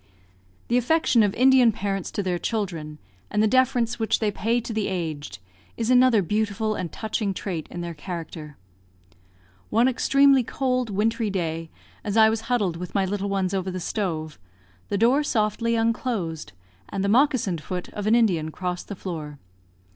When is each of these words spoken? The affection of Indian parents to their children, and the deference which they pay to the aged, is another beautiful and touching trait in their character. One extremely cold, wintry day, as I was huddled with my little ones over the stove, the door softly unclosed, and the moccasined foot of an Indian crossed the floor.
The 0.67 0.79
affection 0.79 1.21
of 1.21 1.35
Indian 1.35 1.71
parents 1.71 2.09
to 2.13 2.23
their 2.23 2.39
children, 2.39 2.97
and 3.29 3.43
the 3.43 3.47
deference 3.47 3.99
which 3.99 4.17
they 4.17 4.31
pay 4.31 4.59
to 4.59 4.73
the 4.73 4.87
aged, 4.87 5.37
is 5.77 5.91
another 5.91 6.23
beautiful 6.23 6.73
and 6.73 6.91
touching 6.91 7.35
trait 7.35 7.67
in 7.69 7.81
their 7.81 7.93
character. 7.93 8.57
One 9.69 9.87
extremely 9.87 10.41
cold, 10.43 10.89
wintry 10.89 11.29
day, 11.29 11.69
as 12.03 12.17
I 12.17 12.31
was 12.31 12.41
huddled 12.49 12.77
with 12.77 12.95
my 12.95 13.05
little 13.05 13.29
ones 13.29 13.53
over 13.53 13.69
the 13.69 13.79
stove, 13.79 14.39
the 14.89 14.97
door 14.97 15.21
softly 15.21 15.75
unclosed, 15.75 16.53
and 16.89 17.03
the 17.03 17.07
moccasined 17.07 17.61
foot 17.61 17.89
of 17.89 18.07
an 18.07 18.15
Indian 18.15 18.49
crossed 18.49 18.87
the 18.87 18.95
floor. 18.95 19.37